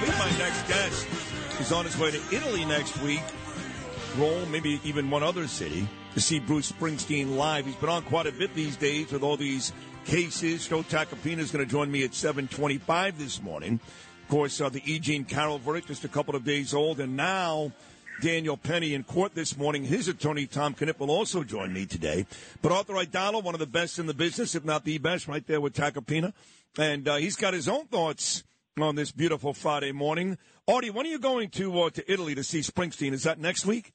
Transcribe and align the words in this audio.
believe 0.00 0.18
my 0.18 0.30
next 0.38 0.66
guest 0.66 1.06
is 1.60 1.72
on 1.72 1.84
his 1.84 1.96
way 1.98 2.10
to 2.10 2.20
Italy 2.34 2.64
next 2.64 3.00
week. 3.00 3.22
Rome, 4.16 4.50
maybe 4.50 4.80
even 4.84 5.10
one 5.10 5.22
other 5.22 5.46
city, 5.46 5.88
to 6.14 6.20
see 6.20 6.38
Bruce 6.38 6.70
Springsteen 6.70 7.36
live. 7.36 7.66
He's 7.66 7.76
been 7.76 7.88
on 7.88 8.02
quite 8.02 8.26
a 8.26 8.32
bit 8.32 8.54
these 8.54 8.76
days 8.76 9.12
with 9.12 9.22
all 9.22 9.36
these 9.36 9.72
cases. 10.04 10.66
Joe 10.66 10.82
Tacopina 10.82 11.38
is 11.38 11.50
going 11.50 11.64
to 11.64 11.70
join 11.70 11.90
me 11.90 12.04
at 12.04 12.14
725 12.14 13.18
this 13.18 13.42
morning. 13.42 13.80
Of 14.22 14.28
course, 14.28 14.60
uh, 14.60 14.68
the 14.68 14.82
E. 14.84 14.98
Jean 14.98 15.24
Carroll 15.24 15.58
verdict 15.58 15.88
just 15.88 16.04
a 16.04 16.08
couple 16.08 16.34
of 16.34 16.44
days 16.44 16.74
old. 16.74 16.98
And 16.98 17.16
now 17.16 17.72
Daniel 18.20 18.56
Penny 18.56 18.94
in 18.94 19.04
court 19.04 19.34
this 19.34 19.56
morning. 19.56 19.84
His 19.84 20.08
attorney, 20.08 20.46
Tom 20.46 20.74
Kenniff, 20.74 20.98
will 20.98 21.10
also 21.10 21.44
join 21.44 21.72
me 21.72 21.86
today. 21.86 22.26
But 22.62 22.72
Arthur 22.72 22.94
Aidala, 22.94 23.42
one 23.42 23.54
of 23.54 23.60
the 23.60 23.66
best 23.66 23.98
in 23.98 24.06
the 24.06 24.14
business, 24.14 24.54
if 24.54 24.64
not 24.64 24.84
the 24.84 24.98
best, 24.98 25.28
right 25.28 25.46
there 25.46 25.60
with 25.60 25.74
Tacopina. 25.74 26.32
And 26.78 27.06
uh, 27.06 27.16
he's 27.16 27.36
got 27.36 27.54
his 27.54 27.68
own 27.68 27.86
thoughts 27.86 28.44
on 28.82 28.96
this 28.96 29.12
beautiful 29.12 29.54
Friday 29.54 29.92
morning. 29.92 30.36
Artie, 30.66 30.90
when 30.90 31.06
are 31.06 31.08
you 31.08 31.18
going 31.20 31.48
to 31.50 31.82
uh, 31.82 31.90
to 31.90 32.12
Italy 32.12 32.34
to 32.34 32.42
see 32.42 32.60
Springsteen? 32.60 33.12
Is 33.12 33.22
that 33.22 33.38
next 33.38 33.64
week? 33.66 33.92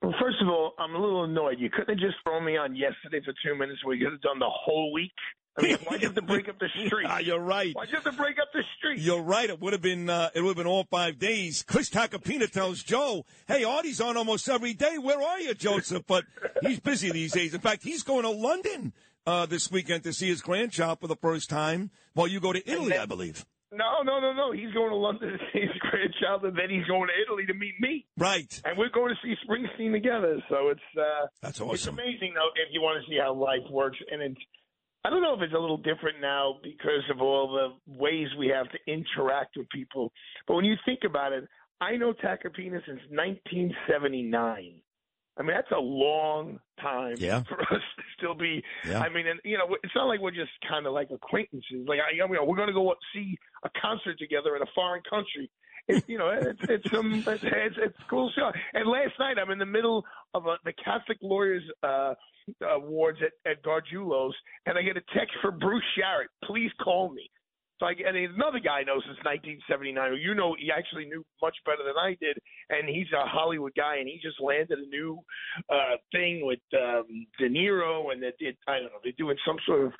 Well, 0.00 0.14
first 0.20 0.36
of 0.40 0.48
all, 0.48 0.74
I'm 0.78 0.94
a 0.94 0.98
little 0.98 1.24
annoyed. 1.24 1.58
You 1.58 1.70
couldn't 1.70 1.98
have 1.98 1.98
just 1.98 2.22
thrown 2.22 2.44
me 2.44 2.56
on 2.56 2.76
yesterday 2.76 3.20
for 3.24 3.34
two 3.44 3.56
minutes. 3.56 3.80
We 3.84 3.98
could 3.98 4.12
have 4.12 4.20
done 4.20 4.38
the 4.38 4.48
whole 4.48 4.92
week. 4.92 5.10
I 5.58 5.62
mean, 5.62 5.78
you 5.90 5.98
have 5.98 6.14
to 6.14 6.22
break 6.22 6.48
up 6.48 6.58
the 6.58 6.68
street? 6.86 7.06
Ah, 7.08 7.18
you're 7.18 7.38
right. 7.38 7.74
You 7.74 7.94
have 7.94 8.04
to 8.04 8.12
break 8.12 8.38
up 8.38 8.48
the 8.54 8.62
street? 8.78 9.00
You're 9.00 9.20
right. 9.20 9.50
It 9.50 9.60
would 9.60 9.72
have 9.72 9.82
been 9.82 10.08
uh, 10.08 10.30
it 10.34 10.40
would 10.40 10.48
have 10.50 10.56
been 10.56 10.66
all 10.66 10.84
five 10.84 11.18
days. 11.18 11.62
Chris 11.66 11.90
Tacopina 11.90 12.48
tells 12.50 12.82
Joe, 12.82 13.24
"Hey, 13.48 13.64
Artie's 13.64 14.00
on 14.00 14.16
almost 14.16 14.48
every 14.48 14.72
day. 14.72 14.98
Where 14.98 15.20
are 15.20 15.40
you, 15.40 15.52
Joseph?" 15.54 16.04
But 16.06 16.24
he's 16.62 16.78
busy 16.80 17.10
these 17.10 17.32
days. 17.32 17.54
In 17.54 17.60
fact, 17.60 17.82
he's 17.82 18.02
going 18.02 18.22
to 18.22 18.30
London 18.30 18.92
uh, 19.26 19.46
this 19.46 19.70
weekend 19.70 20.04
to 20.04 20.12
see 20.12 20.28
his 20.28 20.40
grandchild 20.42 21.00
for 21.00 21.08
the 21.08 21.16
first 21.16 21.50
time, 21.50 21.90
while 22.14 22.28
you 22.28 22.38
go 22.40 22.52
to 22.52 22.70
Italy, 22.70 22.96
I 22.96 23.06
believe. 23.06 23.44
No, 23.72 24.02
no, 24.04 24.20
no, 24.20 24.32
no. 24.34 24.52
He's 24.52 24.72
going 24.74 24.90
to 24.90 24.96
London 24.96 25.30
to 25.30 25.38
see 25.52 25.60
his 25.60 25.76
grandchild, 25.80 26.44
and 26.44 26.56
then 26.56 26.68
he's 26.68 26.84
going 26.84 27.08
to 27.08 27.16
Italy 27.24 27.46
to 27.46 27.54
meet 27.54 27.74
me. 27.80 28.04
Right. 28.18 28.60
And 28.64 28.76
we're 28.76 28.90
going 28.90 29.14
to 29.14 29.20
see 29.24 29.34
Springsteen 29.48 29.92
together. 29.92 30.36
So 30.50 30.68
it's 30.68 30.80
uh, 30.98 31.26
That's 31.40 31.58
it's 31.58 31.86
amazing 31.86 32.34
though 32.34 32.52
if 32.56 32.68
you 32.70 32.82
want 32.82 33.02
to 33.02 33.10
see 33.10 33.18
how 33.18 33.32
life 33.32 33.64
works. 33.70 33.98
And 34.10 34.20
it's 34.20 34.40
I 35.04 35.10
don't 35.10 35.22
know 35.22 35.34
if 35.34 35.40
it's 35.40 35.54
a 35.54 35.58
little 35.58 35.78
different 35.78 36.20
now 36.20 36.58
because 36.62 37.02
of 37.10 37.20
all 37.20 37.50
the 37.50 37.98
ways 37.98 38.28
we 38.38 38.48
have 38.48 38.66
to 38.70 38.78
interact 38.86 39.56
with 39.56 39.68
people. 39.70 40.12
But 40.46 40.54
when 40.54 40.64
you 40.64 40.76
think 40.84 41.00
about 41.04 41.32
it, 41.32 41.48
I 41.80 41.96
know 41.96 42.12
Tacopina 42.12 42.80
since 42.86 43.00
1979. 43.10 44.80
I 45.38 45.42
mean, 45.42 45.52
that's 45.56 45.70
a 45.70 45.80
long 45.80 46.60
time 46.80 47.14
Yeah. 47.18 47.42
for 47.48 47.60
us 47.62 47.80
to 47.96 48.02
still 48.18 48.34
be. 48.34 48.62
Yeah. 48.86 49.00
I 49.00 49.08
mean, 49.08 49.26
and 49.26 49.40
you 49.44 49.56
know, 49.58 49.76
it's 49.82 49.94
not 49.94 50.04
like 50.06 50.20
we're 50.20 50.30
just 50.30 50.50
kind 50.68 50.86
of 50.86 50.92
like 50.92 51.10
acquaintances. 51.10 51.86
Like, 51.86 52.00
I, 52.00 52.12
you 52.12 52.18
know, 52.18 52.44
we're 52.44 52.56
going 52.56 52.68
to 52.68 52.74
go 52.74 52.94
see 53.14 53.38
a 53.64 53.70
concert 53.80 54.18
together 54.18 54.56
in 54.56 54.62
a 54.62 54.66
foreign 54.74 55.02
country. 55.08 55.50
It's, 55.88 56.08
you 56.08 56.16
know, 56.18 56.28
it's 56.28 56.60
it's 56.68 56.94
um, 56.94 57.12
it's, 57.26 57.42
it's 57.42 57.76
it's 57.78 57.98
cool 58.08 58.30
stuff. 58.36 58.54
And 58.74 58.88
last 58.88 59.18
night, 59.18 59.36
I'm 59.38 59.50
in 59.50 59.58
the 59.58 59.66
middle 59.66 60.04
of 60.34 60.46
a, 60.46 60.56
the 60.64 60.72
Catholic 60.74 61.18
Lawyers 61.22 61.62
uh, 61.82 62.14
Awards 62.70 63.18
at 63.22 63.50
at 63.50 63.62
Gargiulo's, 63.64 64.34
and 64.66 64.78
I 64.78 64.82
get 64.82 64.96
a 64.96 65.02
text 65.16 65.34
from 65.40 65.58
Bruce 65.58 65.82
Sharrett. 65.98 66.28
Please 66.44 66.70
call 66.82 67.12
me. 67.12 67.28
So 67.82 67.86
I 67.86 67.94
and 68.06 68.16
another 68.16 68.60
guy 68.60 68.78
I 68.78 68.82
know 68.84 69.02
since 69.02 69.18
1979, 69.26 70.10
who 70.10 70.16
you 70.16 70.36
know 70.36 70.54
he 70.56 70.70
actually 70.70 71.04
knew 71.04 71.26
much 71.42 71.56
better 71.66 71.82
than 71.82 71.98
I 71.98 72.16
did, 72.20 72.38
and 72.70 72.88
he's 72.88 73.10
a 73.10 73.26
Hollywood 73.26 73.72
guy, 73.76 73.96
and 73.96 74.06
he 74.06 74.20
just 74.22 74.40
landed 74.40 74.78
a 74.78 74.86
new 74.86 75.18
uh, 75.68 75.98
thing 76.12 76.46
with 76.46 76.60
um, 76.78 77.26
De 77.40 77.48
Niro, 77.50 78.12
and 78.12 78.22
that 78.22 78.34
it, 78.38 78.56
I 78.68 78.78
don't 78.78 78.84
know 78.84 79.02
they're 79.02 79.18
doing 79.18 79.36
some 79.44 79.56
sort 79.66 79.86
of 79.86 79.92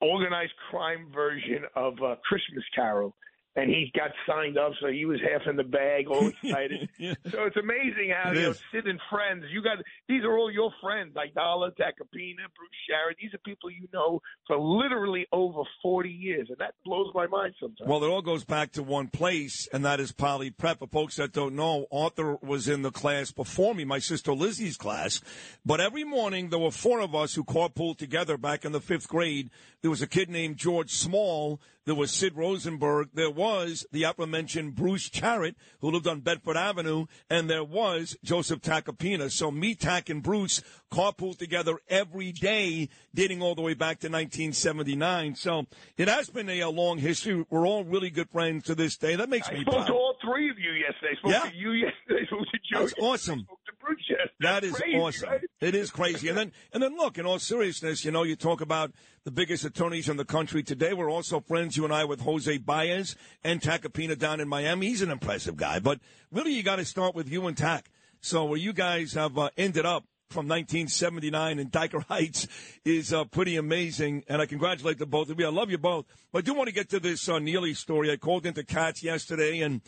organized 0.00 0.54
crime 0.70 1.12
version 1.12 1.64
of 1.76 1.92
uh, 2.02 2.16
Christmas 2.26 2.64
Carol, 2.74 3.14
and 3.58 3.70
he 3.70 3.90
got 3.94 4.12
signed 4.26 4.56
up, 4.56 4.72
so 4.80 4.86
he 4.86 5.04
was 5.04 5.18
half 5.20 5.42
in 5.48 5.56
the 5.56 5.64
bag, 5.64 6.06
all 6.08 6.28
excited. 6.42 6.88
Yeah. 6.96 7.14
So 7.30 7.44
it's 7.44 7.56
amazing 7.56 8.14
how 8.14 8.30
It 8.30 8.36
you 8.36 8.42
know. 8.42 8.52
Sid 8.72 8.86
and 8.86 9.00
friends. 9.10 9.44
You 9.50 9.62
got 9.62 9.78
these 10.08 10.22
are 10.22 10.36
all 10.38 10.50
your 10.50 10.70
friends, 10.80 11.12
like 11.16 11.34
Dala, 11.34 11.70
Tacopina, 11.72 12.46
Bruce 12.54 12.78
Sharrett. 12.88 13.16
These 13.20 13.34
are 13.34 13.38
people 13.44 13.70
you 13.70 13.88
know 13.92 14.20
for 14.46 14.58
literally 14.58 15.26
over 15.32 15.62
forty 15.82 16.10
years, 16.10 16.46
and 16.50 16.58
that 16.58 16.74
blows 16.84 17.08
my 17.14 17.26
mind 17.26 17.54
sometimes. 17.60 17.88
Well, 17.88 18.02
it 18.04 18.08
all 18.08 18.22
goes 18.22 18.44
back 18.44 18.72
to 18.72 18.82
one 18.82 19.08
place, 19.08 19.68
and 19.72 19.84
that 19.84 19.98
is 19.98 20.12
Poly 20.12 20.50
Prep. 20.50 20.78
For 20.78 20.86
folks 20.86 21.16
that 21.16 21.32
don't 21.32 21.56
know, 21.56 21.86
Arthur 21.90 22.36
was 22.36 22.68
in 22.68 22.82
the 22.82 22.92
class 22.92 23.32
before 23.32 23.74
me, 23.74 23.84
my 23.84 23.98
sister 23.98 24.32
Lizzie's 24.32 24.76
class. 24.76 25.20
But 25.66 25.80
every 25.80 26.04
morning, 26.04 26.50
there 26.50 26.60
were 26.60 26.70
four 26.70 27.00
of 27.00 27.14
us 27.16 27.34
who 27.34 27.42
carpooled 27.42 27.98
together 27.98 28.36
back 28.38 28.64
in 28.64 28.70
the 28.70 28.80
fifth 28.80 29.08
grade. 29.08 29.50
There 29.82 29.90
was 29.90 30.02
a 30.02 30.06
kid 30.06 30.30
named 30.30 30.56
George 30.58 30.90
Small. 30.92 31.60
There 31.88 31.94
was 31.94 32.10
Sid 32.10 32.36
Rosenberg. 32.36 33.08
There 33.14 33.30
was 33.30 33.86
the 33.92 34.02
aforementioned 34.02 34.74
Bruce 34.74 35.08
Charrett, 35.08 35.54
who 35.80 35.90
lived 35.90 36.06
on 36.06 36.20
Bedford 36.20 36.58
Avenue. 36.58 37.06
And 37.30 37.48
there 37.48 37.64
was 37.64 38.14
Joseph 38.22 38.60
Tacopina. 38.60 39.30
So 39.30 39.50
me, 39.50 39.74
Tack, 39.74 40.10
and 40.10 40.22
Bruce 40.22 40.60
carpooled 40.92 41.38
together 41.38 41.78
every 41.88 42.30
day, 42.30 42.90
dating 43.14 43.40
all 43.40 43.54
the 43.54 43.62
way 43.62 43.72
back 43.72 44.00
to 44.00 44.08
1979. 44.08 45.34
So 45.36 45.64
it 45.96 46.08
has 46.08 46.28
been 46.28 46.50
a, 46.50 46.60
a 46.60 46.68
long 46.68 46.98
history. 46.98 47.46
We're 47.48 47.66
all 47.66 47.84
really 47.84 48.10
good 48.10 48.28
friends 48.28 48.64
to 48.64 48.74
this 48.74 48.98
day. 48.98 49.16
That 49.16 49.30
makes 49.30 49.48
I 49.48 49.54
me 49.54 49.60
spoke 49.62 49.74
proud. 49.74 49.86
to 49.86 49.92
all 49.94 50.14
three 50.22 50.50
of 50.50 50.58
you 50.58 50.72
yesterday. 50.72 51.12
I 51.12 51.18
spoke 51.20 51.32
Yeah. 51.32 51.50
to 51.50 51.56
you 51.56 51.72
yesterday. 51.72 52.20
I 52.22 52.26
spoke 52.26 52.40
to 52.52 52.58
Joe. 52.70 52.80
That's 52.80 52.94
awesome. 53.00 53.38
I 53.40 53.42
spoke 53.44 53.64
to 53.64 53.72
Bruce 53.80 54.04
yesterday. 54.10 54.68
That's 54.68 54.80
crazy, 54.80 54.98
awesome. 54.98 55.28
right? 55.30 55.40
It 55.60 55.74
is 55.74 55.90
crazy. 55.90 56.28
And 56.28 56.38
then, 56.38 56.52
and 56.72 56.82
then 56.82 56.96
look, 56.96 57.18
in 57.18 57.26
all 57.26 57.40
seriousness, 57.40 58.04
you 58.04 58.12
know, 58.12 58.22
you 58.22 58.36
talk 58.36 58.60
about 58.60 58.92
the 59.24 59.32
biggest 59.32 59.64
attorneys 59.64 60.08
in 60.08 60.16
the 60.16 60.24
country 60.24 60.62
today. 60.62 60.92
We're 60.92 61.10
also 61.10 61.40
friends, 61.40 61.76
you 61.76 61.84
and 61.84 61.92
I, 61.92 62.04
with 62.04 62.20
Jose 62.20 62.58
Baez 62.58 63.16
and 63.42 63.60
Tacopina 63.60 64.16
down 64.16 64.40
in 64.40 64.48
Miami. 64.48 64.88
He's 64.88 65.02
an 65.02 65.10
impressive 65.10 65.56
guy. 65.56 65.80
But 65.80 66.00
really, 66.30 66.52
you 66.52 66.62
got 66.62 66.76
to 66.76 66.84
start 66.84 67.16
with 67.16 67.28
you 67.28 67.46
and 67.48 67.56
Tac. 67.56 67.90
So 68.20 68.44
where 68.44 68.58
you 68.58 68.72
guys 68.72 69.14
have 69.14 69.36
uh, 69.36 69.50
ended 69.56 69.84
up 69.84 70.04
from 70.30 70.46
1979 70.46 71.58
in 71.58 71.70
Dyker 71.70 72.04
Heights 72.04 72.46
is 72.84 73.12
uh, 73.12 73.24
pretty 73.24 73.56
amazing. 73.56 74.24
And 74.28 74.40
I 74.40 74.46
congratulate 74.46 74.98
the 74.98 75.06
both 75.06 75.30
of 75.30 75.40
you. 75.40 75.46
I 75.46 75.50
love 75.50 75.70
you 75.70 75.78
both. 75.78 76.06
But 76.32 76.38
I 76.38 76.42
do 76.42 76.54
want 76.54 76.68
to 76.68 76.74
get 76.74 76.88
to 76.90 77.00
this 77.00 77.28
uh, 77.28 77.38
Neely 77.38 77.74
story. 77.74 78.12
I 78.12 78.16
called 78.16 78.46
into 78.46 78.62
Katz 78.62 79.02
yesterday 79.02 79.60
and 79.60 79.80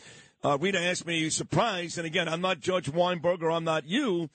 uh, 0.43 0.57
Rita 0.59 0.81
asked 0.81 1.05
me, 1.05 1.15
are 1.15 1.23
you 1.23 1.29
surprised? 1.29 1.97
And 1.97 2.07
again, 2.07 2.27
I'm 2.27 2.41
not 2.41 2.59
Judge 2.59 2.91
Weinberger. 2.91 3.55
I'm 3.55 3.63
not 3.63 3.85
you. 3.85 4.29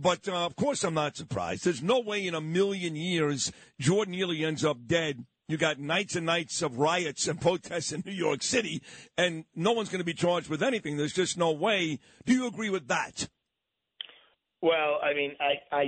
But 0.00 0.26
uh, 0.28 0.46
of 0.46 0.56
course, 0.56 0.82
I'm 0.82 0.94
not 0.94 1.16
surprised. 1.16 1.64
There's 1.64 1.82
no 1.82 2.00
way 2.00 2.26
in 2.26 2.34
a 2.34 2.40
million 2.40 2.96
years 2.96 3.52
Jordan 3.78 4.12
Neely 4.12 4.44
ends 4.44 4.64
up 4.64 4.86
dead 4.86 5.26
You 5.46 5.58
got 5.58 5.78
nights 5.78 6.16
and 6.16 6.24
nights 6.24 6.62
of 6.62 6.78
riots 6.78 7.28
and 7.28 7.40
protests 7.48 7.92
in 7.92 8.02
New 8.06 8.12
York 8.12 8.42
City, 8.42 8.82
and 9.18 9.44
no 9.54 9.72
one's 9.72 9.90
going 9.90 10.00
to 10.00 10.04
be 10.04 10.14
charged 10.14 10.48
with 10.48 10.62
anything. 10.62 10.96
There's 10.96 11.12
just 11.12 11.36
no 11.36 11.52
way. 11.52 11.98
Do 12.24 12.32
you 12.32 12.46
agree 12.46 12.70
with 12.70 12.88
that? 12.88 13.28
Well, 14.62 15.00
I 15.02 15.14
mean, 15.14 15.32
I, 15.40 15.74
I, 15.74 15.82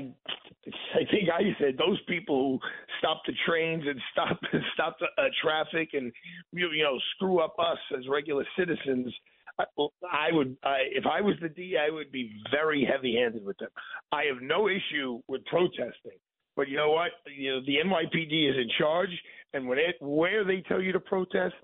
I 0.95 1.05
think 1.11 1.29
I 1.33 1.43
said 1.59 1.77
those 1.79 2.01
people 2.09 2.59
who 2.59 2.69
stop 2.99 3.23
the 3.27 3.35
trains 3.47 3.85
and 3.87 4.01
stop 4.13 4.41
stop 4.75 4.97
the 4.99 5.07
uh, 5.23 5.29
traffic 5.43 5.91
and 5.95 6.13
you, 6.53 6.69
you 6.71 6.83
know 6.83 6.99
screw 7.15 7.41
up 7.41 7.55
us 7.59 7.79
as 7.97 8.09
regular 8.09 8.45
citizens. 8.59 9.15
I, 9.59 9.65
I 10.11 10.33
would, 10.33 10.57
I, 10.65 10.79
if 10.93 11.05
I 11.07 11.21
was 11.21 11.37
the 11.41 11.49
D, 11.49 11.77
I 11.77 11.91
would 11.93 12.11
be 12.11 12.33
very 12.51 12.85
heavy-handed 12.91 13.45
with 13.45 13.59
them. 13.59 13.71
I 14.11 14.25
have 14.25 14.43
no 14.43 14.69
issue 14.69 15.21
with 15.29 15.45
protesting, 15.47 16.19
but 16.57 16.69
you 16.69 16.77
know 16.77 16.91
what? 16.91 17.13
You 17.37 17.53
know, 17.53 17.61
the 17.67 17.77
NYPD 17.85 18.51
is 18.51 18.57
in 18.57 18.69
charge, 18.79 19.11
and 19.53 19.69
when 19.69 19.79
it, 19.79 19.97
where 20.01 20.45
they 20.45 20.63
tell 20.69 20.81
you 20.81 20.93
to 20.93 21.01
protest, 21.01 21.55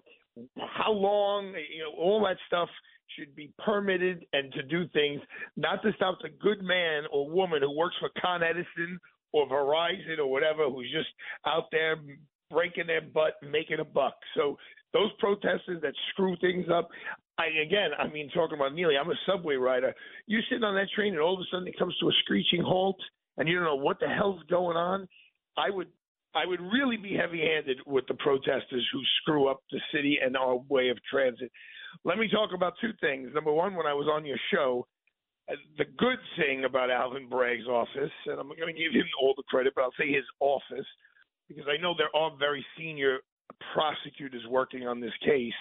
how 0.56 0.93
long, 0.93 1.55
you 1.73 1.82
know, 1.82 1.93
all 1.99 2.23
that 2.25 2.37
stuff 2.46 2.69
should 3.17 3.35
be 3.35 3.50
permitted 3.64 4.25
and 4.32 4.52
to 4.52 4.62
do 4.62 4.87
things, 4.93 5.20
not 5.56 5.82
to 5.82 5.93
stop 5.96 6.19
the 6.23 6.29
good 6.29 6.62
man 6.62 7.05
or 7.11 7.29
woman 7.29 7.62
who 7.62 7.76
works 7.76 7.96
for 7.99 8.11
Con 8.20 8.43
Edison 8.43 9.00
or 9.32 9.49
Verizon 9.49 10.19
or 10.19 10.31
whatever, 10.31 10.69
who's 10.69 10.90
just 10.93 11.08
out 11.46 11.64
there 11.73 11.96
breaking 12.50 12.87
their 12.87 13.00
butt 13.00 13.35
making 13.50 13.81
a 13.81 13.85
buck. 13.85 14.14
So 14.37 14.56
those 14.93 15.11
protesters 15.19 15.81
that 15.82 15.94
screw 16.11 16.37
things 16.40 16.67
up, 16.73 16.88
I 17.38 17.46
again, 17.62 17.90
I 17.99 18.08
mean, 18.08 18.31
talking 18.35 18.58
about 18.58 18.75
Neely, 18.75 18.96
I'm 18.96 19.11
a 19.11 19.14
subway 19.26 19.55
rider. 19.55 19.94
You're 20.26 20.43
sitting 20.50 20.64
on 20.64 20.75
that 20.75 20.88
train 20.94 21.14
and 21.14 21.23
all 21.23 21.35
of 21.35 21.40
a 21.40 21.44
sudden 21.50 21.69
it 21.69 21.79
comes 21.79 21.96
to 22.00 22.08
a 22.08 22.12
screeching 22.25 22.62
halt 22.62 22.99
and 23.37 23.49
you 23.49 23.55
don't 23.55 23.64
know 23.64 23.76
what 23.76 24.00
the 24.00 24.08
hell's 24.08 24.43
going 24.50 24.76
on. 24.76 25.08
I 25.56 25.70
would 25.70 25.88
I 26.35 26.46
would 26.46 26.61
really 26.61 26.96
be 26.96 27.14
heavy-handed 27.14 27.79
with 27.87 28.06
the 28.06 28.14
protesters 28.14 28.87
who 28.93 29.00
screw 29.23 29.49
up 29.49 29.62
the 29.70 29.81
city 29.93 30.19
and 30.23 30.37
our 30.37 30.56
way 30.69 30.88
of 30.90 30.99
transit. 31.11 31.50
Let 32.05 32.19
me 32.19 32.29
talk 32.29 32.50
about 32.55 32.75
two 32.81 32.93
things. 33.00 33.31
Number 33.35 33.52
one, 33.52 33.75
when 33.75 33.87
I 33.87 33.94
was 33.94 34.08
on 34.12 34.26
your 34.26 34.37
show, 34.52 34.87
uh, 35.50 35.55
the 35.79 35.87
good 35.96 36.19
thing 36.37 36.64
about 36.64 36.90
Alvin 36.90 37.29
Bragg's 37.29 37.67
office, 37.67 38.12
and 38.26 38.38
I'm 38.38 38.49
going 38.49 38.73
to 38.75 38.79
give 38.79 38.93
him 38.93 39.06
all 39.23 39.32
the 39.37 39.43
credit, 39.44 39.73
but 39.75 39.82
I'll 39.82 39.99
say 39.99 40.12
his 40.12 40.25
office, 40.40 40.87
because 41.49 41.64
I 41.67 41.81
know 41.81 41.94
there 41.96 42.14
are 42.14 42.31
very 42.38 42.64
senior 42.76 43.20
prosecutors 43.73 44.43
working 44.50 44.87
on 44.87 45.00
this 45.00 45.17
case. 45.25 45.52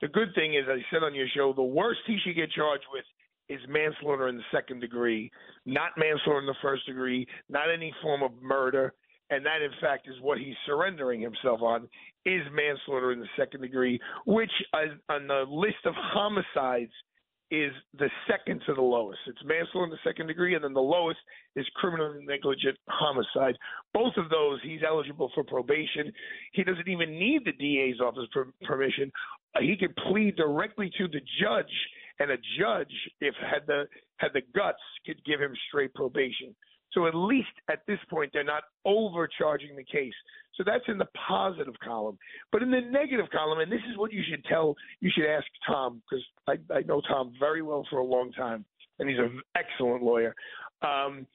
The 0.00 0.08
good 0.08 0.34
thing 0.34 0.54
is, 0.54 0.64
I 0.68 0.78
said 0.92 1.02
on 1.02 1.14
your 1.14 1.28
show, 1.34 1.52
the 1.52 1.62
worst 1.62 2.00
he 2.06 2.18
should 2.24 2.36
get 2.36 2.50
charged 2.52 2.84
with 2.92 3.04
is 3.48 3.60
manslaughter 3.68 4.28
in 4.28 4.36
the 4.36 4.42
second 4.52 4.80
degree, 4.80 5.30
not 5.66 5.90
manslaughter 5.96 6.38
in 6.38 6.46
the 6.46 6.54
first 6.62 6.86
degree, 6.86 7.26
not 7.48 7.70
any 7.70 7.92
form 8.02 8.22
of 8.22 8.30
murder 8.40 8.94
and 9.30 9.46
that 9.46 9.62
in 9.62 9.70
fact 9.80 10.08
is 10.08 10.14
what 10.20 10.38
he's 10.38 10.56
surrendering 10.66 11.20
himself 11.20 11.62
on 11.62 11.88
is 12.26 12.42
manslaughter 12.52 13.12
in 13.12 13.20
the 13.20 13.28
second 13.36 13.62
degree, 13.62 13.98
which 14.26 14.50
on 14.74 15.26
the 15.26 15.44
list 15.48 15.86
of 15.86 15.94
homicides 15.96 16.92
is 17.50 17.72
the 17.98 18.08
second 18.28 18.62
to 18.66 18.74
the 18.74 18.80
lowest. 18.80 19.18
It's 19.26 19.42
manslaughter 19.44 19.84
in 19.84 19.90
the 19.90 19.98
second 20.04 20.28
degree, 20.28 20.54
and 20.54 20.62
then 20.62 20.72
the 20.72 20.80
lowest 20.80 21.18
is 21.56 21.66
criminal 21.74 22.14
negligent 22.24 22.76
homicide. 22.88 23.56
Both 23.92 24.14
of 24.16 24.28
those, 24.30 24.60
he's 24.62 24.82
eligible 24.86 25.32
for 25.34 25.42
probation. 25.42 26.12
He 26.52 26.62
doesn't 26.62 26.88
even 26.88 27.18
need 27.18 27.42
the 27.44 27.52
DA's 27.52 28.00
office 28.00 28.28
per- 28.32 28.52
permission. 28.64 29.10
He 29.58 29.76
could 29.76 29.96
plead 30.08 30.36
directly 30.36 30.90
to 30.98 31.08
the 31.08 31.20
judge, 31.42 31.72
and 32.20 32.30
a 32.30 32.36
judge, 32.58 32.92
if 33.20 33.34
had 33.40 33.66
the 33.66 33.84
had 34.18 34.32
the 34.32 34.42
guts, 34.54 34.78
could 35.06 35.24
give 35.24 35.40
him 35.40 35.52
straight 35.68 35.92
probation. 35.94 36.54
So 36.92 37.06
at 37.06 37.14
least 37.14 37.48
at 37.70 37.80
this 37.86 37.98
point, 38.08 38.30
they're 38.32 38.44
not 38.44 38.64
overcharging 38.84 39.76
the 39.76 39.84
case. 39.84 40.12
So 40.56 40.64
that's 40.64 40.84
in 40.88 40.98
the 40.98 41.06
positive 41.28 41.74
column. 41.82 42.18
But 42.52 42.62
in 42.62 42.70
the 42.70 42.80
negative 42.80 43.26
column, 43.30 43.60
and 43.60 43.70
this 43.70 43.80
is 43.90 43.96
what 43.96 44.12
you 44.12 44.22
should 44.28 44.44
tell, 44.44 44.74
you 45.00 45.10
should 45.14 45.26
ask 45.26 45.46
Tom, 45.66 46.02
because 46.10 46.24
I, 46.48 46.74
I 46.74 46.80
know 46.82 47.00
Tom 47.00 47.32
very 47.38 47.62
well 47.62 47.86
for 47.90 47.98
a 47.98 48.04
long 48.04 48.32
time, 48.32 48.64
and 48.98 49.08
he's 49.08 49.18
an 49.18 49.40
excellent 49.56 50.02
lawyer. 50.02 50.34
Um, 50.82 51.26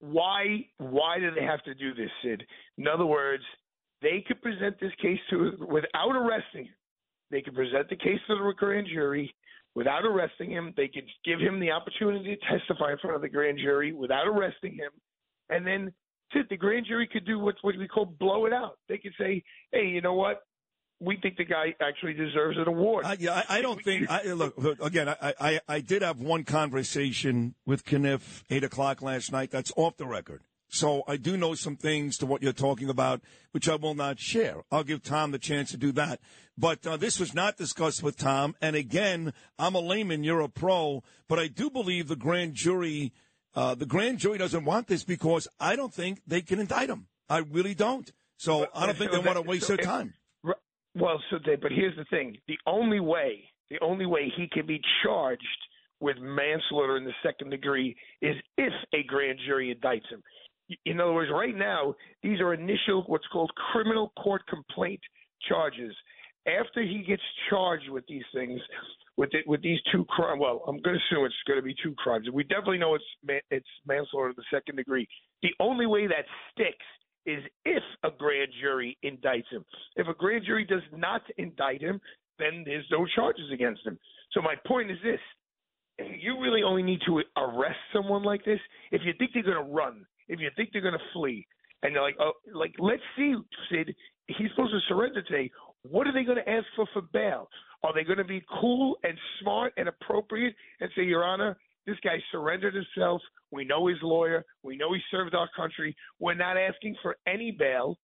why 0.00 0.66
why 0.78 1.18
do 1.18 1.30
they 1.34 1.44
have 1.44 1.62
to 1.64 1.74
do 1.74 1.94
this, 1.94 2.10
Sid? 2.22 2.44
In 2.78 2.86
other 2.86 3.06
words, 3.06 3.42
they 4.00 4.24
could 4.26 4.40
present 4.40 4.78
this 4.80 4.92
case 5.02 5.18
to 5.30 5.52
without 5.68 6.14
arresting 6.14 6.66
him. 6.66 6.74
They 7.30 7.42
could 7.42 7.54
present 7.54 7.88
the 7.88 7.96
case 7.96 8.20
to 8.28 8.34
the 8.34 8.52
grand 8.56 8.86
jury 8.92 9.34
without 9.74 10.04
arresting 10.04 10.50
him. 10.50 10.72
They 10.76 10.88
could 10.88 11.04
give 11.24 11.40
him 11.40 11.60
the 11.60 11.70
opportunity 11.70 12.36
to 12.36 12.58
testify 12.58 12.92
in 12.92 12.98
front 12.98 13.16
of 13.16 13.22
the 13.22 13.28
grand 13.28 13.58
jury 13.58 13.92
without 13.92 14.26
arresting 14.26 14.74
him, 14.74 14.90
and 15.50 15.66
then 15.66 15.92
the 16.50 16.56
grand 16.56 16.86
jury 16.86 17.08
could 17.10 17.24
do 17.24 17.38
what 17.38 17.54
what 17.62 17.76
we 17.78 17.88
call 17.88 18.04
blow 18.04 18.46
it 18.46 18.52
out. 18.52 18.78
They 18.88 18.98
could 18.98 19.14
say, 19.18 19.42
"Hey, 19.72 19.86
you 19.86 20.00
know 20.00 20.14
what? 20.14 20.42
We 20.98 21.18
think 21.20 21.36
the 21.36 21.44
guy 21.44 21.74
actually 21.80 22.14
deserves 22.14 22.56
an 22.58 22.68
award." 22.68 23.04
Uh, 23.04 23.16
yeah, 23.18 23.42
I, 23.48 23.58
I 23.58 23.62
don't 23.62 23.82
think. 23.82 24.10
I, 24.10 24.32
look, 24.32 24.54
look 24.56 24.80
again. 24.80 25.08
I, 25.08 25.34
I 25.40 25.60
I 25.68 25.80
did 25.80 26.02
have 26.02 26.20
one 26.20 26.44
conversation 26.44 27.54
with 27.64 27.84
Kenniff 27.84 28.44
eight 28.50 28.64
o'clock 28.64 29.02
last 29.02 29.32
night. 29.32 29.50
That's 29.50 29.72
off 29.76 29.96
the 29.96 30.06
record. 30.06 30.42
So 30.68 31.02
I 31.06 31.16
do 31.16 31.36
know 31.36 31.54
some 31.54 31.76
things 31.76 32.18
to 32.18 32.26
what 32.26 32.42
you're 32.42 32.52
talking 32.52 32.88
about, 32.88 33.20
which 33.52 33.68
I 33.68 33.76
will 33.76 33.94
not 33.94 34.18
share. 34.18 34.62
I'll 34.70 34.84
give 34.84 35.02
Tom 35.02 35.30
the 35.30 35.38
chance 35.38 35.70
to 35.70 35.76
do 35.76 35.92
that. 35.92 36.20
But 36.58 36.86
uh, 36.86 36.96
this 36.96 37.20
was 37.20 37.34
not 37.34 37.56
discussed 37.56 38.02
with 38.02 38.16
Tom. 38.16 38.56
And 38.60 38.74
again, 38.74 39.32
I'm 39.58 39.74
a 39.74 39.80
layman, 39.80 40.24
you're 40.24 40.40
a 40.40 40.48
pro, 40.48 41.02
but 41.28 41.38
I 41.38 41.48
do 41.48 41.70
believe 41.70 42.08
the 42.08 42.16
grand 42.16 42.54
jury, 42.54 43.12
uh, 43.54 43.74
the 43.74 43.86
grand 43.86 44.18
jury 44.18 44.38
doesn't 44.38 44.64
want 44.64 44.88
this 44.88 45.04
because 45.04 45.46
I 45.60 45.76
don't 45.76 45.94
think 45.94 46.22
they 46.26 46.42
can 46.42 46.58
indict 46.58 46.90
him. 46.90 47.06
I 47.28 47.38
really 47.38 47.74
don't. 47.74 48.10
So 48.38 48.60
but, 48.60 48.70
I 48.74 48.86
don't 48.86 48.96
think 48.96 49.12
so 49.12 49.18
they 49.18 49.26
want 49.26 49.36
to 49.36 49.42
waste 49.42 49.66
so 49.66 49.76
their 49.76 49.84
time. 49.84 50.14
well, 50.94 51.22
so 51.30 51.38
they, 51.44 51.56
but 51.56 51.72
here's 51.72 51.96
the 51.96 52.04
thing: 52.04 52.36
the 52.48 52.58
only 52.66 53.00
way, 53.00 53.44
the 53.70 53.78
only 53.80 54.06
way 54.06 54.32
he 54.36 54.46
can 54.48 54.66
be 54.66 54.80
charged 55.02 55.42
with 56.00 56.16
manslaughter 56.18 56.96
in 56.96 57.04
the 57.04 57.14
second 57.22 57.50
degree 57.50 57.96
is 58.20 58.36
if 58.58 58.72
a 58.92 59.02
grand 59.04 59.38
jury 59.46 59.74
indicts 59.74 60.10
him. 60.10 60.22
In 60.84 61.00
other 61.00 61.12
words, 61.12 61.30
right 61.32 61.56
now, 61.56 61.94
these 62.22 62.40
are 62.40 62.52
initial, 62.54 63.04
what's 63.06 63.26
called 63.28 63.50
criminal 63.72 64.12
court 64.22 64.42
complaint 64.48 65.00
charges. 65.48 65.94
After 66.46 66.82
he 66.82 67.04
gets 67.06 67.22
charged 67.50 67.88
with 67.90 68.04
these 68.06 68.24
things, 68.32 68.60
with 69.16 69.30
it, 69.32 69.46
with 69.46 69.62
these 69.62 69.78
two 69.92 70.04
crimes, 70.04 70.40
well, 70.40 70.62
I'm 70.68 70.80
going 70.80 70.96
to 70.96 71.02
assume 71.14 71.24
it's 71.24 71.34
going 71.46 71.58
to 71.58 71.62
be 71.62 71.74
two 71.82 71.94
crimes. 71.94 72.28
We 72.32 72.44
definitely 72.44 72.78
know 72.78 72.94
it's 72.94 73.40
it's 73.50 73.66
manslaughter 73.86 74.28
of 74.28 74.36
the 74.36 74.44
second 74.52 74.76
degree. 74.76 75.08
The 75.42 75.50
only 75.60 75.86
way 75.86 76.06
that 76.06 76.24
sticks 76.52 76.84
is 77.24 77.42
if 77.64 77.82
a 78.04 78.10
grand 78.16 78.48
jury 78.60 78.96
indicts 79.04 79.50
him. 79.50 79.64
If 79.96 80.06
a 80.06 80.14
grand 80.14 80.44
jury 80.44 80.64
does 80.64 80.82
not 80.96 81.22
indict 81.38 81.80
him, 81.80 82.00
then 82.38 82.62
there's 82.64 82.86
no 82.90 83.06
charges 83.14 83.50
against 83.52 83.84
him. 83.84 83.98
So 84.32 84.40
my 84.40 84.54
point 84.66 84.90
is 84.90 84.98
this: 85.02 85.20
you 86.20 86.40
really 86.40 86.62
only 86.62 86.82
need 86.82 87.00
to 87.06 87.22
arrest 87.36 87.78
someone 87.92 88.22
like 88.22 88.44
this 88.44 88.60
if 88.92 89.02
you 89.04 89.12
think 89.18 89.32
they're 89.34 89.42
going 89.42 89.56
to 89.56 89.72
run 89.72 90.06
if 90.28 90.40
you 90.40 90.50
think 90.56 90.70
they're 90.72 90.82
going 90.82 90.94
to 90.94 91.12
flee, 91.12 91.46
and 91.82 91.94
they're 91.94 92.02
like, 92.02 92.16
oh, 92.20 92.32
like 92.54 92.74
let's 92.78 93.02
see, 93.16 93.34
Sid, 93.70 93.94
he's 94.26 94.50
supposed 94.50 94.72
to 94.72 94.80
surrender 94.88 95.22
today. 95.22 95.50
What 95.82 96.06
are 96.06 96.12
they 96.12 96.24
going 96.24 96.42
to 96.42 96.48
ask 96.48 96.66
for 96.74 96.86
for 96.92 97.02
bail? 97.12 97.48
Are 97.82 97.94
they 97.94 98.02
going 98.02 98.18
to 98.18 98.24
be 98.24 98.42
cool 98.60 98.96
and 99.04 99.16
smart 99.40 99.72
and 99.76 99.88
appropriate 99.88 100.54
and 100.80 100.90
say, 100.96 101.04
Your 101.04 101.24
Honor, 101.24 101.56
this 101.86 101.96
guy 102.02 102.16
surrendered 102.32 102.74
himself. 102.74 103.22
We 103.52 103.64
know 103.64 103.86
his 103.86 103.98
lawyer. 104.02 104.44
We 104.62 104.76
know 104.76 104.92
he 104.92 105.00
served 105.10 105.34
our 105.34 105.48
country. 105.56 105.94
We're 106.18 106.34
not 106.34 106.56
asking 106.56 106.96
for 107.02 107.16
any 107.26 107.52
bail. 107.52 107.96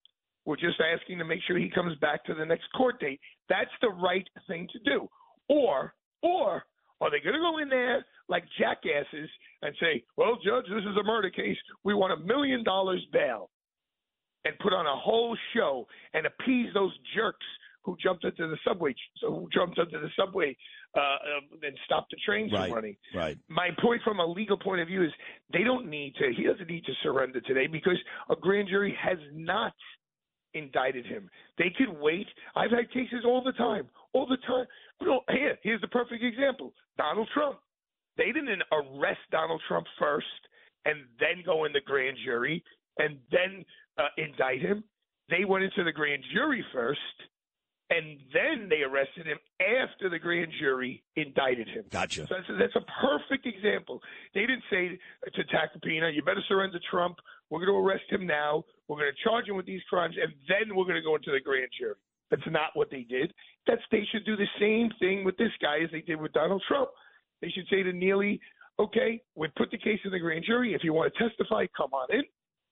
We're 0.45 0.55
just 0.55 0.79
asking 0.79 1.19
to 1.19 1.25
make 1.25 1.39
sure 1.45 1.57
he 1.57 1.69
comes 1.69 1.97
back 1.99 2.23
to 2.25 2.33
the 2.33 2.45
next 2.45 2.65
court 2.75 2.99
date. 2.99 3.19
That's 3.49 3.71
the 3.81 3.89
right 3.89 4.27
thing 4.47 4.67
to 4.71 4.79
do. 4.89 5.09
Or, 5.49 5.93
or 6.21 6.63
are 7.01 7.11
they 7.11 7.19
going 7.19 7.35
to 7.35 7.41
go 7.41 7.57
in 7.57 7.69
there 7.69 8.05
like 8.33 8.45
jackasses 8.59 9.29
and 9.61 9.75
say, 9.79 10.03
well, 10.17 10.39
Judge, 10.43 10.65
this 10.67 10.81
is 10.81 10.97
a 10.99 11.03
murder 11.03 11.29
case. 11.29 11.57
We 11.83 11.93
want 11.93 12.13
a 12.13 12.25
million 12.25 12.63
dollars 12.63 13.05
bail 13.13 13.51
and 14.43 14.57
put 14.57 14.73
on 14.73 14.87
a 14.87 14.95
whole 14.95 15.37
show 15.55 15.85
and 16.15 16.25
appease 16.25 16.73
those 16.73 16.91
jerks 17.15 17.45
who 17.83 17.95
jumped 18.01 18.23
into 18.23 18.47
the 18.47 18.57
subway, 18.67 18.95
who 19.21 19.47
jumped 19.53 19.77
into 19.77 19.99
the 19.99 20.09
subway 20.19 20.57
uh, 20.97 20.99
um, 20.99 21.59
and 21.61 21.77
stopped 21.85 22.09
the 22.09 22.17
trains 22.25 22.51
right, 22.51 22.69
from 22.69 22.75
running. 22.75 22.95
Right. 23.13 23.37
My 23.49 23.69
point 23.79 24.01
from 24.03 24.19
a 24.19 24.25
legal 24.25 24.57
point 24.57 24.81
of 24.81 24.87
view 24.87 25.03
is 25.03 25.11
they 25.51 25.63
don't 25.63 25.87
need 25.87 26.15
to. 26.15 26.33
He 26.35 26.43
doesn't 26.43 26.67
need 26.67 26.85
to 26.85 26.93
surrender 27.03 27.39
today 27.41 27.67
because 27.67 27.99
a 28.31 28.35
grand 28.35 28.67
jury 28.67 28.97
has 28.99 29.19
not 29.31 29.73
indicted 30.55 31.05
him. 31.05 31.29
They 31.59 31.71
could 31.77 31.99
wait. 31.99 32.25
I've 32.55 32.71
had 32.71 32.89
cases 32.91 33.25
all 33.25 33.43
the 33.43 33.51
time, 33.53 33.87
all 34.13 34.25
the 34.25 34.37
time. 34.47 34.65
No, 35.03 35.21
here, 35.29 35.55
here's 35.61 35.81
the 35.81 35.87
perfect 35.87 36.23
example: 36.23 36.73
Donald 36.97 37.29
Trump. 37.31 37.59
They 38.17 38.31
didn't 38.31 38.61
arrest 38.71 39.21
Donald 39.31 39.61
Trump 39.67 39.87
first 39.99 40.27
and 40.85 41.05
then 41.19 41.43
go 41.45 41.65
in 41.65 41.73
the 41.73 41.81
grand 41.81 42.17
jury 42.23 42.63
and 42.99 43.17
then 43.31 43.65
uh, 43.97 44.09
indict 44.17 44.61
him. 44.61 44.83
They 45.29 45.45
went 45.45 45.63
into 45.63 45.83
the 45.83 45.91
grand 45.91 46.23
jury 46.33 46.63
first 46.73 46.99
and 47.89 48.19
then 48.33 48.69
they 48.69 48.81
arrested 48.81 49.25
him 49.27 49.37
after 49.59 50.09
the 50.09 50.17
grand 50.17 50.51
jury 50.59 51.03
indicted 51.15 51.67
him. 51.67 51.83
Gotcha. 51.91 52.27
So 52.27 52.35
that's, 52.35 52.59
that's 52.59 52.75
a 52.75 52.85
perfect 53.01 53.45
example. 53.45 54.01
They 54.33 54.41
didn't 54.41 54.63
say 54.69 54.97
to 55.33 55.43
Tacopina, 55.45 56.13
you 56.13 56.23
better 56.23 56.43
surrender 56.47 56.79
Trump. 56.89 57.17
We're 57.49 57.59
going 57.59 57.69
to 57.69 57.87
arrest 57.87 58.05
him 58.09 58.25
now. 58.25 58.63
We're 58.87 58.97
going 58.97 59.11
to 59.11 59.23
charge 59.23 59.47
him 59.47 59.55
with 59.55 59.65
these 59.65 59.81
crimes, 59.89 60.15
and 60.21 60.33
then 60.47 60.75
we're 60.75 60.85
going 60.85 60.95
to 60.95 61.03
go 61.03 61.15
into 61.15 61.31
the 61.31 61.39
grand 61.39 61.69
jury. 61.77 61.95
That's 62.31 62.41
not 62.49 62.71
what 62.73 62.89
they 62.89 63.03
did. 63.03 63.31
That's 63.67 63.81
they 63.91 64.07
should 64.11 64.25
do 64.25 64.35
the 64.35 64.49
same 64.59 64.89
thing 64.99 65.23
with 65.23 65.37
this 65.37 65.51
guy 65.61 65.79
as 65.83 65.91
they 65.91 66.01
did 66.01 66.19
with 66.19 66.33
Donald 66.33 66.63
Trump. 66.67 66.89
They 67.43 67.49
should 67.49 67.67
say 67.69 67.83
to 67.83 67.91
Neely, 67.91 68.39
okay, 68.79 69.21
we 69.35 69.49
put 69.57 69.69
the 69.69 69.77
case 69.77 69.99
in 70.05 70.11
the 70.11 70.19
grand 70.19 70.45
jury. 70.47 70.73
If 70.73 70.81
you 70.81 70.93
want 70.93 71.13
to 71.13 71.27
testify, 71.27 71.65
come 71.75 71.93
on 71.93 72.07
in. 72.09 72.23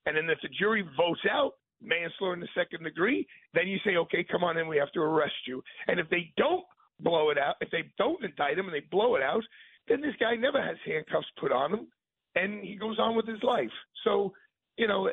And 0.05 0.15
then 0.15 0.29
if 0.29 0.37
the 0.41 0.47
jury 0.57 0.85
votes 0.95 1.19
out 1.29 1.51
manslaughter 1.81 2.35
in 2.35 2.39
the 2.39 2.47
second 2.55 2.85
degree, 2.85 3.27
then 3.53 3.67
you 3.67 3.77
say, 3.83 3.97
okay, 3.97 4.23
come 4.23 4.45
on 4.45 4.57
in, 4.57 4.69
we 4.69 4.77
have 4.77 4.91
to 4.93 5.01
arrest 5.01 5.33
you. 5.45 5.61
And 5.87 5.99
if 5.99 6.09
they 6.09 6.31
don't 6.37 6.63
blow 7.01 7.31
it 7.31 7.37
out, 7.37 7.55
if 7.59 7.69
they 7.69 7.83
don't 7.97 8.23
indict 8.23 8.57
him 8.57 8.65
and 8.65 8.73
they 8.73 8.85
blow 8.89 9.15
it 9.15 9.21
out, 9.21 9.43
then 9.89 9.99
this 9.99 10.15
guy 10.21 10.35
never 10.35 10.61
has 10.61 10.77
handcuffs 10.85 11.27
put 11.37 11.51
on 11.51 11.73
him, 11.73 11.87
and 12.35 12.63
he 12.63 12.75
goes 12.75 12.97
on 12.97 13.15
with 13.15 13.27
his 13.27 13.41
life. 13.43 13.69
So, 14.05 14.31
you 14.77 14.87
know, 14.87 15.11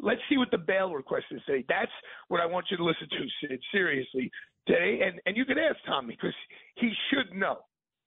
let's 0.00 0.20
see 0.30 0.38
what 0.38 0.50
the 0.50 0.58
bail 0.58 0.94
request 0.94 1.26
is 1.32 1.42
today. 1.44 1.66
That's 1.68 1.92
what 2.28 2.40
I 2.40 2.46
want 2.46 2.66
you 2.70 2.78
to 2.78 2.84
listen 2.84 3.08
to, 3.10 3.48
Sid, 3.48 3.60
seriously 3.72 4.30
today. 4.66 5.00
And 5.04 5.20
and 5.26 5.36
you 5.36 5.44
can 5.44 5.58
ask 5.58 5.76
Tommy 5.86 6.16
because 6.16 6.34
he 6.76 6.92
should 7.10 7.36
know. 7.36 7.58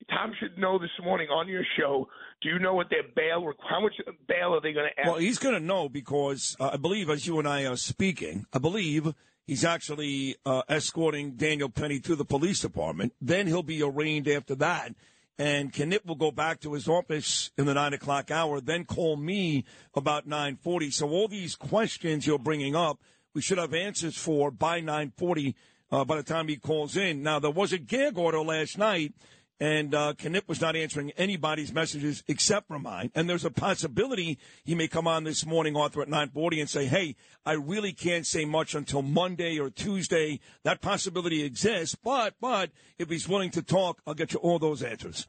Tom 0.10 0.34
should 0.40 0.58
know 0.58 0.78
this 0.78 0.92
morning 1.02 1.30
on 1.30 1.48
your 1.48 1.64
show. 1.78 2.08
Do 2.42 2.50
you 2.50 2.60
know 2.60 2.74
what 2.74 2.90
their 2.90 3.04
bail? 3.16 3.50
How 3.70 3.80
much 3.80 3.94
bail 4.28 4.54
are 4.54 4.62
they 4.62 4.74
going 4.74 4.90
to 4.94 5.00
ask? 5.00 5.08
Well, 5.08 5.18
he's 5.18 5.40
going 5.40 5.56
to 5.56 5.66
know 5.66 5.88
because 5.88 6.58
uh, 6.60 6.72
I 6.74 6.78
believe, 6.78 7.10
as 7.10 7.26
you 7.26 7.40
and 7.40 7.48
I 7.48 7.66
are 7.66 7.78
speaking, 7.78 8.46
I 8.52 8.60
believe 8.60 9.14
he's 9.48 9.64
actually 9.64 10.36
uh, 10.46 10.64
escorting 10.68 11.36
Daniel 11.36 11.70
Penny 11.70 12.00
to 12.02 12.16
the 12.16 12.26
police 12.26 12.60
department. 12.60 13.14
Then 13.22 13.48
he'll 13.48 13.64
be 13.64 13.82
arraigned 13.82 14.28
after 14.28 14.56
that. 14.56 14.94
And 15.40 15.74
Kenniff 15.74 16.06
will 16.06 16.16
go 16.16 16.32
back 16.32 16.60
to 16.62 16.74
his 16.74 16.88
office 16.88 17.52
in 17.58 17.66
the 17.66 17.74
nine 17.74 17.94
o'clock 17.94 18.30
hour, 18.30 18.62
then 18.62 18.86
call 18.86 19.16
me 19.16 19.66
about 19.96 20.28
nine 20.28 20.58
forty. 20.58 20.92
So 20.92 21.10
all 21.10 21.28
these 21.28 21.56
questions 21.56 22.28
you're 22.28 22.38
bringing 22.38 22.76
up, 22.76 23.00
we 23.34 23.42
should 23.42 23.58
have 23.58 23.74
answers 23.74 24.18
for 24.18 24.52
by 24.52 24.80
nine 24.80 25.12
forty. 25.18 25.56
Uh, 25.92 26.04
by 26.04 26.16
the 26.16 26.24
time 26.24 26.48
he 26.48 26.56
calls 26.56 26.98
in. 26.98 27.22
Now 27.22 27.38
there 27.38 27.52
was 27.52 27.72
a 27.72 27.78
gag 27.78 28.18
order 28.18 28.42
last 28.42 28.80
night 28.80 29.14
and 29.60 29.94
uh, 29.94 30.14
Kenniff 30.18 30.48
was 30.48 30.62
not 30.62 30.76
answering 30.76 31.12
anybody's 31.12 31.74
messages 31.74 32.24
except 32.28 32.68
for 32.68 32.80
mine. 32.80 33.12
And 33.16 33.30
there's 33.30 33.46
a 33.46 33.52
possibility 33.52 34.38
he 34.64 34.76
may 34.76 34.88
come 34.88 35.08
on 35.08 35.24
this 35.24 35.46
morning, 35.46 35.76
Arthur, 35.76 36.02
at 36.02 36.10
9:40, 36.10 36.60
and 36.60 36.70
say, 36.70 36.86
"Hey, 36.86 37.16
I 37.46 37.54
really 37.54 37.94
can't 37.94 38.26
say 38.26 38.46
much 38.46 38.76
until 38.76 39.02
Monday 39.02 39.60
or 39.60 39.70
Tuesday." 39.70 40.40
That 40.64 40.82
possibility 40.82 41.44
exists, 41.44 41.96
but 41.96 42.36
but 42.42 42.72
if 42.98 43.10
he's 43.10 43.28
willing 43.28 43.52
to 43.52 43.62
talk, 43.62 44.02
I'll 44.08 44.14
get 44.14 44.34
you 44.34 44.40
all 44.40 44.60
those 44.60 44.84
answers. 44.84 45.28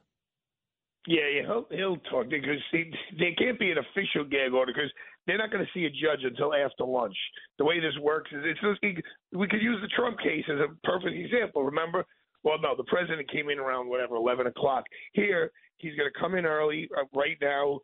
Yeah, 1.07 1.29
yeah, 1.37 1.43
he'll, 1.43 1.67
he'll 1.71 1.97
talk 2.11 2.31
because 2.31 2.63
he, 2.73 2.91
there 3.19 3.35
can't 3.37 3.59
be 3.59 3.71
an 3.71 3.77
official 3.77 4.25
gag 4.25 4.55
order 4.55 4.73
because 4.73 4.91
they're 5.27 5.37
not 5.37 5.51
going 5.51 5.65
to 5.65 5.71
see 5.75 5.85
a 5.85 5.91
judge 5.91 6.25
until 6.25 6.55
after 6.55 6.85
lunch. 6.85 7.17
The 7.59 7.65
way 7.65 7.79
this 7.79 7.93
works 8.01 8.31
is 8.33 8.43
it's 8.43 9.03
we 9.33 9.47
could 9.49 9.61
use 9.61 9.79
the 9.83 9.89
Trump 9.89 10.19
case 10.19 10.45
as 10.49 10.61
a 10.61 10.75
perfect 10.87 11.15
example. 11.15 11.63
Remember, 11.63 12.07
well, 12.45 12.59
no, 12.61 12.77
the 12.77 12.85
president 12.85 13.31
came 13.31 13.49
in 13.51 13.59
around 13.59 13.89
whatever 13.89 14.17
eleven 14.17 14.47
o'clock. 14.47 14.85
Here, 15.13 15.51
he's 15.79 15.97
going 15.97 16.11
to 16.13 16.19
come 16.19 16.35
in 16.35 16.47
early. 16.47 16.89
Uh, 16.97 17.05
right 17.15 17.37
now, 17.41 17.81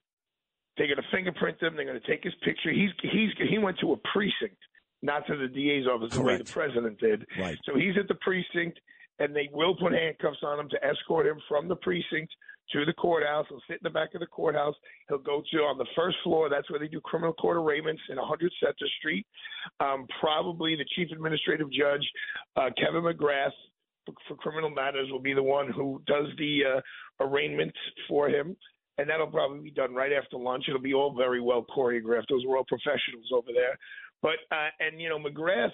they're 0.76 0.87
going 0.87 0.97
to 0.97 1.17
fingerprint 1.17 1.62
him. 1.62 1.76
They're 1.76 1.87
going 1.87 2.00
to 2.00 2.07
take 2.07 2.23
his 2.23 2.35
picture. 2.45 2.71
He's 2.71 2.90
he's 3.02 3.31
he 3.49 3.59
went 3.59 3.79
to 3.81 3.93
a 3.93 3.97
precinct, 4.12 4.61
not 5.02 5.26
to 5.26 5.37
the 5.37 5.49
DA's 5.49 5.87
office, 5.87 6.14
the 6.14 6.23
way 6.23 6.37
the 6.37 6.45
president 6.45 6.99
did. 7.00 7.26
Right. 7.38 7.59
So 7.64 7.76
he's 7.76 7.97
at 7.99 8.09
the 8.09 8.14
precinct, 8.17 8.79
and 9.19 9.35
they 9.35 9.49
will 9.52 9.75
put 9.76 9.93
handcuffs 9.93 10.43
on 10.43 10.61
him 10.61 10.69
to 10.71 10.85
escort 10.85 11.26
him 11.26 11.40
from 11.49 11.69
the 11.69 11.76
precinct 11.76 12.33
to 12.73 12.85
the 12.85 12.93
courthouse. 12.93 13.47
He'll 13.49 13.61
sit 13.69 13.79
in 13.79 13.85
the 13.85 13.90
back 13.90 14.14
of 14.14 14.21
the 14.21 14.26
courthouse. 14.26 14.75
He'll 15.09 15.19
go 15.19 15.43
to 15.52 15.59
on 15.59 15.79
the 15.79 15.87
first 15.97 16.17
floor. 16.23 16.49
That's 16.49 16.71
where 16.71 16.79
they 16.79 16.88
do 16.88 17.00
criminal 17.00 17.33
court 17.33 17.57
arraignments 17.57 18.02
in 18.09 18.17
100 18.17 18.52
Center 18.62 18.88
Street. 18.99 19.26
Um, 19.81 20.07
probably 20.21 20.76
the 20.76 20.87
chief 20.95 21.09
administrative 21.12 21.71
judge, 21.73 22.07
uh, 22.57 22.71
Kevin 22.79 23.02
McGrath, 23.02 23.50
for 24.28 24.37
criminal 24.37 24.71
matters 24.71 25.09
will 25.11 25.21
be 25.21 25.35
the 25.35 25.42
one 25.42 25.71
who 25.71 26.02
does 26.07 26.26
the 26.38 26.61
uh, 26.76 27.25
arraignment 27.25 27.73
for 28.09 28.28
him, 28.28 28.57
and 28.99 29.09
that'll 29.09 29.26
probably 29.26 29.61
be 29.61 29.71
done 29.71 29.95
right 29.95 30.12
after 30.12 30.37
lunch. 30.37 30.64
It'll 30.69 30.80
be 30.80 30.95
all 30.95 31.14
very 31.14 31.40
well 31.40 31.64
choreographed. 31.76 32.26
Those 32.28 32.45
were 32.47 32.57
all 32.57 32.64
professionals 32.64 33.30
over 33.33 33.49
there. 33.54 33.78
But 34.23 34.38
uh, 34.50 34.69
and 34.80 35.00
you 35.00 35.09
know 35.09 35.19
McGrath, 35.19 35.73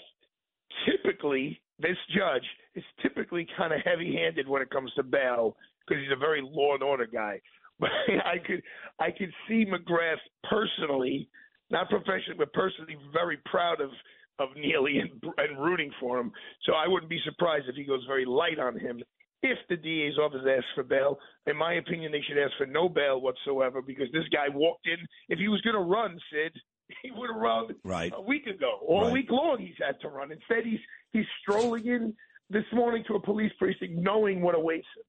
typically 0.87 1.61
this 1.79 1.97
judge 2.17 2.45
is 2.75 2.85
typically 3.03 3.47
kind 3.57 3.73
of 3.73 3.81
heavy-handed 3.85 4.49
when 4.49 4.63
it 4.63 4.71
comes 4.71 4.93
to 4.95 5.03
bail 5.03 5.57
because 5.87 6.03
he's 6.03 6.13
a 6.13 6.19
very 6.19 6.41
law 6.43 6.75
and 6.75 6.83
order 6.83 7.07
guy. 7.07 7.41
But 7.79 7.91
I 8.25 8.39
could 8.39 8.63
I 8.99 9.11
could 9.11 9.31
see 9.47 9.67
McGrath 9.67 10.17
personally, 10.49 11.29
not 11.69 11.91
professionally, 11.91 12.39
but 12.39 12.51
personally, 12.55 12.97
very 13.13 13.37
proud 13.45 13.83
of 13.83 13.91
of 14.39 14.51
Neely 14.57 14.99
and, 14.99 15.11
and 15.39 15.59
rooting 15.59 15.91
for 16.01 16.19
him. 16.19 16.33
So 16.65 16.73
I 16.73 16.89
wouldn't 16.89 17.11
be 17.11 17.21
surprised 17.25 17.67
if 17.69 17.77
he 17.77 17.85
goes 17.85 18.05
very 18.07 18.25
light 18.25 18.59
on 18.59 18.79
him 18.79 19.03
if 19.43 19.59
the 19.69 19.77
DA's 19.77 20.19
office 20.19 20.43
asks 20.47 20.67
for 20.75 20.83
bail. 20.83 21.19
In 21.47 21.57
my 21.57 21.75
opinion, 21.75 22.13
they 22.13 22.23
should 22.27 22.39
ask 22.39 22.53
for 22.59 22.67
no 22.67 22.89
bail 22.89 23.21
whatsoever 23.21 23.83
because 23.83 24.09
this 24.13 24.25
guy 24.33 24.49
walked 24.53 24.87
in. 24.87 24.99
If 25.29 25.39
he 25.39 25.49
was 25.49 25.61
going 25.63 25.77
to 25.77 25.83
run, 25.83 26.19
Sid, 26.33 26.53
he 27.03 27.11
would 27.11 27.31
have 27.31 27.41
run 27.41 27.69
right. 27.85 28.13
a 28.15 28.21
week 28.21 28.47
ago. 28.47 28.81
All 28.87 29.05
right. 29.05 29.13
week 29.13 29.31
long, 29.31 29.59
he's 29.59 29.77
had 29.79 30.01
to 30.01 30.09
run. 30.09 30.33
Instead, 30.33 30.65
he's 30.65 30.81
he's 31.13 31.27
strolling 31.43 31.87
in 31.87 32.15
this 32.51 32.65
morning 32.73 33.05
to 33.09 33.15
a 33.15 33.21
police 33.21 33.53
precinct, 33.59 33.95
knowing 33.95 34.41
what 34.41 34.55
awaits 34.55 34.87
him. 34.97 35.05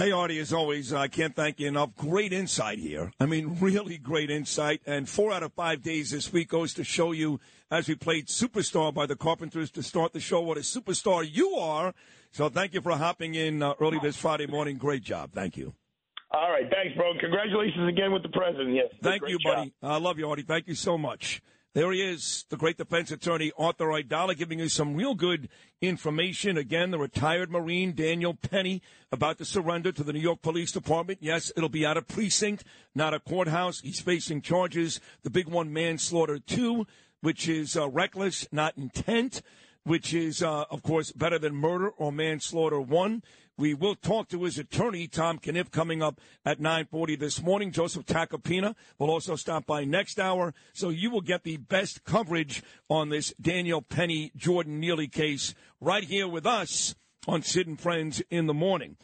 Hey, 0.00 0.12
Artie, 0.12 0.38
as 0.38 0.50
always, 0.50 0.94
I 0.94 1.08
can't 1.08 1.36
thank 1.36 1.60
you 1.60 1.68
enough. 1.68 1.94
Great 1.94 2.32
insight 2.32 2.78
here. 2.78 3.12
I 3.20 3.26
mean, 3.26 3.58
really 3.60 3.98
great 3.98 4.30
insight. 4.30 4.80
And 4.86 5.06
four 5.06 5.30
out 5.30 5.42
of 5.42 5.52
five 5.52 5.82
days 5.82 6.10
this 6.10 6.32
week 6.32 6.48
goes 6.48 6.72
to 6.72 6.84
show 6.84 7.12
you, 7.12 7.38
as 7.70 7.86
we 7.86 7.96
played 7.96 8.28
Superstar 8.28 8.94
by 8.94 9.04
the 9.04 9.14
Carpenters 9.14 9.70
to 9.72 9.82
start 9.82 10.14
the 10.14 10.18
show, 10.20 10.40
what 10.40 10.56
a 10.56 10.60
superstar 10.60 11.28
you 11.30 11.50
are. 11.50 11.92
So 12.30 12.48
thank 12.48 12.72
you 12.72 12.80
for 12.80 12.92
hopping 12.92 13.34
in 13.34 13.62
uh, 13.62 13.74
early 13.78 13.98
this 13.98 14.16
Friday 14.16 14.46
morning. 14.46 14.78
Great 14.78 15.02
job. 15.02 15.32
Thank 15.34 15.58
you. 15.58 15.74
All 16.30 16.50
right. 16.50 16.64
Thanks, 16.70 16.96
bro. 16.96 17.12
Congratulations 17.20 17.86
again 17.86 18.10
with 18.10 18.22
the 18.22 18.30
president. 18.30 18.74
Yes. 18.74 18.86
Thank 19.02 19.28
you, 19.28 19.38
job. 19.38 19.54
buddy. 19.54 19.74
I 19.82 19.98
love 19.98 20.18
you, 20.18 20.30
Artie. 20.30 20.44
Thank 20.44 20.66
you 20.66 20.76
so 20.76 20.96
much. 20.96 21.42
There 21.72 21.92
he 21.92 22.02
is, 22.02 22.46
the 22.48 22.56
great 22.56 22.78
defense 22.78 23.12
attorney 23.12 23.52
Arthur 23.56 23.86
Aidala, 23.86 24.36
giving 24.36 24.58
you 24.58 24.68
some 24.68 24.96
real 24.96 25.14
good 25.14 25.48
information. 25.80 26.58
Again, 26.58 26.90
the 26.90 26.98
retired 26.98 27.48
Marine 27.48 27.92
Daniel 27.92 28.34
Penny 28.34 28.82
about 29.12 29.38
to 29.38 29.44
surrender 29.44 29.92
to 29.92 30.02
the 30.02 30.12
New 30.12 30.18
York 30.18 30.42
Police 30.42 30.72
Department. 30.72 31.20
Yes, 31.22 31.52
it'll 31.56 31.68
be 31.68 31.86
at 31.86 31.96
a 31.96 32.02
precinct, 32.02 32.64
not 32.92 33.14
a 33.14 33.20
courthouse. 33.20 33.80
He's 33.82 34.00
facing 34.00 34.42
charges. 34.42 34.98
The 35.22 35.30
big 35.30 35.46
one, 35.46 35.72
manslaughter 35.72 36.40
two, 36.40 36.88
which 37.20 37.48
is 37.48 37.76
uh, 37.76 37.88
reckless, 37.88 38.48
not 38.50 38.76
intent, 38.76 39.40
which 39.84 40.12
is, 40.12 40.42
uh, 40.42 40.64
of 40.70 40.82
course, 40.82 41.12
better 41.12 41.38
than 41.38 41.54
murder 41.54 41.90
or 41.90 42.10
manslaughter 42.10 42.80
one. 42.80 43.22
We 43.60 43.74
will 43.74 43.94
talk 43.94 44.30
to 44.30 44.44
his 44.44 44.56
attorney, 44.56 45.06
Tom 45.06 45.36
Kenniff, 45.36 45.70
coming 45.70 46.02
up 46.02 46.18
at 46.46 46.60
9.40 46.60 47.18
this 47.18 47.42
morning. 47.42 47.72
Joseph 47.72 48.06
Tacopina 48.06 48.74
will 48.98 49.10
also 49.10 49.36
stop 49.36 49.66
by 49.66 49.84
next 49.84 50.18
hour. 50.18 50.54
So 50.72 50.88
you 50.88 51.10
will 51.10 51.20
get 51.20 51.44
the 51.44 51.58
best 51.58 52.02
coverage 52.04 52.62
on 52.88 53.10
this 53.10 53.34
Daniel 53.38 53.82
Penny 53.82 54.32
Jordan 54.34 54.80
Neely 54.80 55.08
case 55.08 55.54
right 55.78 56.04
here 56.04 56.26
with 56.26 56.46
us 56.46 56.94
on 57.28 57.42
Sid 57.42 57.66
and 57.66 57.78
Friends 57.78 58.22
in 58.30 58.46
the 58.46 58.54
morning. 58.54 58.96